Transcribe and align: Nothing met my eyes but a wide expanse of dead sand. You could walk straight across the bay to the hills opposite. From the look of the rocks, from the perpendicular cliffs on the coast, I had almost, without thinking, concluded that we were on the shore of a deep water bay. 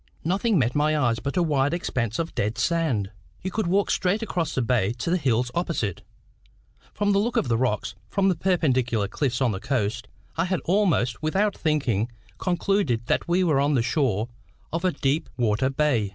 Nothing 0.23 0.57
met 0.57 0.73
my 0.73 0.97
eyes 0.97 1.19
but 1.19 1.37
a 1.37 1.43
wide 1.43 1.75
expanse 1.75 2.17
of 2.17 2.33
dead 2.33 2.57
sand. 2.57 3.11
You 3.43 3.51
could 3.51 3.67
walk 3.67 3.91
straight 3.91 4.23
across 4.23 4.55
the 4.55 4.63
bay 4.63 4.93
to 4.93 5.11
the 5.11 5.17
hills 5.17 5.51
opposite. 5.53 6.01
From 6.91 7.11
the 7.11 7.19
look 7.19 7.37
of 7.37 7.49
the 7.49 7.57
rocks, 7.59 7.93
from 8.09 8.27
the 8.27 8.33
perpendicular 8.35 9.07
cliffs 9.07 9.41
on 9.41 9.51
the 9.51 9.59
coast, 9.59 10.07
I 10.37 10.45
had 10.45 10.61
almost, 10.61 11.21
without 11.21 11.55
thinking, 11.55 12.09
concluded 12.39 13.05
that 13.05 13.27
we 13.27 13.43
were 13.43 13.59
on 13.59 13.75
the 13.75 13.83
shore 13.83 14.27
of 14.73 14.83
a 14.83 14.91
deep 14.91 15.29
water 15.37 15.69
bay. 15.69 16.09